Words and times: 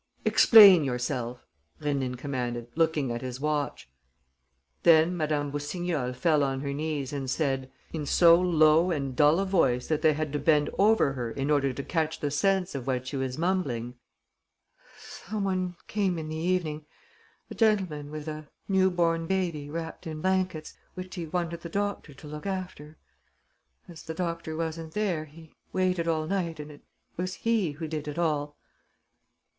"Explain 0.25 0.83
yourself," 0.83 1.45
Rénine 1.79 2.17
commanded, 2.17 2.69
looking 2.73 3.11
at 3.11 3.21
his 3.21 3.39
watch. 3.39 3.87
Then 4.81 5.15
Madame 5.15 5.51
Boussignol 5.51 6.13
fell 6.15 6.43
on 6.43 6.61
her 6.61 6.73
knees 6.73 7.13
and 7.13 7.29
said, 7.29 7.71
in 7.93 8.07
so 8.07 8.33
low 8.33 8.89
and 8.89 9.15
dull 9.15 9.39
a 9.39 9.45
voice 9.45 9.85
that 9.89 10.01
they 10.01 10.13
had 10.13 10.33
to 10.33 10.39
bend 10.39 10.71
over 10.79 11.13
her 11.13 11.29
in 11.29 11.51
order 11.51 11.71
to 11.71 11.83
catch 11.83 12.19
the 12.19 12.31
sense 12.31 12.73
of 12.73 12.87
what 12.87 13.05
she 13.05 13.15
was 13.15 13.37
mumbling: 13.37 13.93
"Some 14.97 15.43
one 15.43 15.75
came 15.85 16.17
in 16.17 16.29
the 16.29 16.35
evening... 16.35 16.87
a 17.51 17.53
gentleman 17.53 18.09
with 18.09 18.27
a 18.27 18.47
new 18.67 18.89
born 18.89 19.27
baby 19.27 19.69
wrapped 19.69 20.07
in 20.07 20.19
blankets, 20.19 20.73
which 20.95 21.13
he 21.13 21.27
wanted 21.27 21.61
the 21.61 21.69
doctor 21.69 22.15
to 22.15 22.27
look 22.27 22.47
after. 22.47 22.97
As 23.87 24.01
the 24.01 24.15
doctor 24.15 24.55
wasn't 24.57 24.95
there, 24.95 25.25
he 25.25 25.53
waited 25.71 26.07
all 26.07 26.25
night 26.25 26.59
and 26.59 26.71
it 26.71 26.81
was 27.17 27.35
he 27.35 27.73
who 27.73 27.87
did 27.87 28.07
it 28.07 28.17
all." 28.17 28.57